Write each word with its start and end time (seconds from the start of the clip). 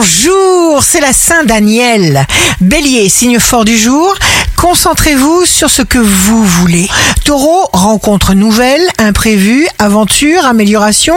Bonjour, 0.00 0.82
c'est 0.82 1.02
la 1.02 1.12
Saint 1.12 1.44
Daniel. 1.44 2.26
Bélier, 2.62 3.10
signe 3.10 3.38
fort 3.38 3.66
du 3.66 3.76
jour. 3.76 4.14
Concentrez-vous 4.56 5.44
sur 5.44 5.68
ce 5.68 5.82
que 5.82 5.98
vous 5.98 6.42
voulez. 6.42 6.88
Taureau, 7.26 7.68
rencontre 7.74 8.32
nouvelle, 8.32 8.80
imprévue, 8.96 9.68
aventure, 9.78 10.46
amélioration, 10.46 11.16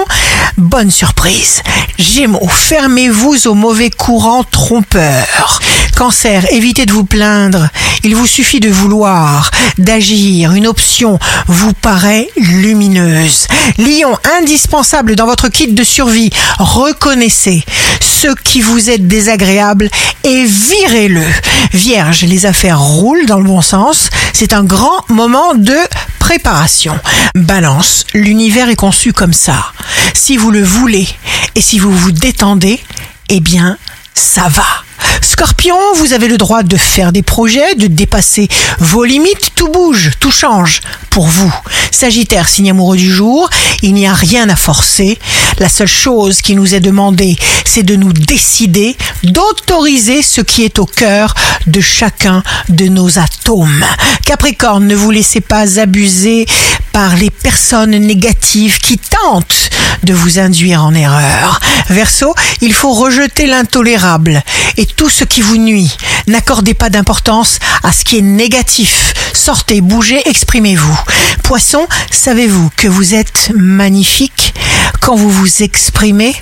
bonne 0.57 0.91
surprise. 0.91 1.61
Gémeaux, 1.97 2.45
fermez-vous 2.49 3.47
au 3.47 3.53
mauvais 3.53 3.89
courant 3.89 4.43
trompeur. 4.43 5.61
Cancer, 5.95 6.51
évitez 6.51 6.85
de 6.85 6.91
vous 6.91 7.05
plaindre. 7.05 7.69
Il 8.05 8.15
vous 8.17 8.27
suffit 8.27 8.59
de 8.59 8.69
vouloir, 8.69 9.49
d'agir. 9.77 10.51
Une 10.51 10.67
option 10.67 11.19
vous 11.47 11.71
paraît 11.71 12.27
lumineuse. 12.35 13.47
Lion, 13.77 14.17
indispensable 14.39 15.15
dans 15.15 15.25
votre 15.25 15.47
kit 15.47 15.71
de 15.71 15.83
survie. 15.85 16.29
Reconnaissez 16.59 17.63
ce 18.01 18.27
qui 18.43 18.59
vous 18.59 18.89
est 18.89 18.97
désagréable 18.97 19.89
et 20.25 20.43
virez-le. 20.43 21.23
Vierge, 21.71 22.23
les 22.23 22.45
affaires 22.45 22.81
roulent 22.81 23.25
dans 23.25 23.39
le 23.39 23.45
bon 23.45 23.61
sens. 23.61 24.09
C'est 24.33 24.51
un 24.51 24.65
grand 24.65 25.09
moment 25.09 25.53
de 25.55 25.77
préparation. 26.19 26.99
Balance, 27.35 28.05
l'univers 28.13 28.67
est 28.67 28.75
conçu 28.75 29.13
comme 29.13 29.33
ça. 29.33 29.71
Si 30.13 30.35
vous 30.35 30.51
le 30.51 30.63
voulez 30.63 31.07
et 31.55 31.61
si 31.61 31.79
vous 31.79 31.91
vous 31.91 32.11
détendez, 32.11 32.81
eh 33.29 33.39
bien, 33.39 33.77
ça 34.13 34.49
va. 34.49 34.82
Scorpion, 35.21 35.77
vous 35.95 36.13
avez 36.13 36.27
le 36.27 36.37
droit 36.37 36.63
de 36.63 36.77
faire 36.77 37.11
des 37.11 37.23
projets, 37.23 37.75
de 37.75 37.87
dépasser 37.87 38.47
vos 38.79 39.03
limites, 39.03 39.51
tout 39.55 39.69
bouge, 39.69 40.11
tout 40.19 40.31
change 40.31 40.81
pour 41.09 41.27
vous. 41.27 41.53
Sagittaire, 41.91 42.47
signe 42.47 42.71
amoureux 42.71 42.97
du 42.97 43.11
jour, 43.11 43.49
il 43.81 43.93
n'y 43.93 44.07
a 44.07 44.13
rien 44.13 44.49
à 44.49 44.55
forcer. 44.55 45.17
La 45.59 45.69
seule 45.69 45.87
chose 45.87 46.41
qui 46.41 46.55
nous 46.55 46.75
est 46.75 46.79
demandée, 46.79 47.35
c'est 47.65 47.83
de 47.83 47.95
nous 47.95 48.13
décider, 48.13 48.95
d'autoriser 49.23 50.21
ce 50.21 50.41
qui 50.41 50.63
est 50.63 50.79
au 50.79 50.85
cœur 50.85 51.33
de 51.67 51.81
chacun 51.81 52.43
de 52.69 52.87
nos 52.87 53.19
atomes. 53.19 53.85
Capricorne, 54.25 54.87
ne 54.87 54.95
vous 54.95 55.11
laissez 55.11 55.41
pas 55.41 55.79
abuser 55.79 56.45
par 56.91 57.15
les 57.15 57.29
personnes 57.29 57.97
négatives 57.97 58.77
qui 58.79 58.97
tentent 58.97 59.62
de 60.03 60.13
vous 60.13 60.39
induire 60.39 60.83
en 60.83 60.93
erreur. 60.93 61.59
Verseau, 61.89 62.35
il 62.61 62.73
faut 62.73 62.93
rejeter 62.93 63.47
l'intolérable 63.47 64.43
et 64.77 64.85
tout 64.85 65.09
ce 65.09 65.23
qui 65.23 65.41
vous 65.41 65.57
nuit. 65.57 65.95
N'accordez 66.27 66.73
pas 66.73 66.89
d'importance 66.89 67.59
à 67.83 67.91
ce 67.91 68.03
qui 68.03 68.17
est 68.17 68.21
négatif. 68.21 69.13
Sortez, 69.33 69.81
bougez, 69.81 70.21
exprimez-vous. 70.25 70.99
Poisson, 71.43 71.87
savez-vous 72.11 72.69
que 72.75 72.87
vous 72.87 73.13
êtes 73.13 73.51
magnifique? 73.55 74.53
Quand 75.01 75.15
vous 75.15 75.29
vous 75.29 75.63
exprimez 75.63 76.35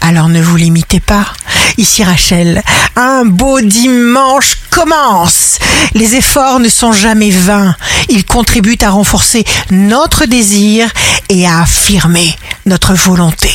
alors 0.00 0.28
ne 0.28 0.40
vous 0.40 0.56
limitez 0.56 1.00
pas. 1.00 1.26
Ici 1.78 2.02
Rachel, 2.02 2.62
un 2.96 3.24
beau 3.26 3.60
dimanche 3.60 4.58
commence. 4.70 5.58
Les 5.92 6.14
efforts 6.16 6.58
ne 6.58 6.68
sont 6.68 6.92
jamais 6.92 7.30
vains. 7.30 7.76
Ils 8.08 8.24
contribuent 8.24 8.78
à 8.80 8.90
renforcer 8.90 9.44
notre 9.70 10.24
désir 10.24 10.90
et 11.28 11.46
à 11.46 11.60
affirmer 11.60 12.34
notre 12.64 12.94
volonté. 12.94 13.50